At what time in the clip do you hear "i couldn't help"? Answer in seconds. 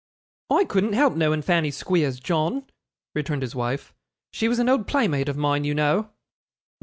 0.49-1.15